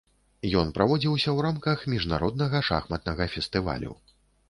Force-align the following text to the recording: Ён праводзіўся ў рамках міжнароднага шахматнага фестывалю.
Ён 0.61 0.71
праводзіўся 0.77 1.27
ў 1.31 1.37
рамках 1.47 1.85
міжнароднага 1.95 2.65
шахматнага 2.73 3.33
фестывалю. 3.39 3.99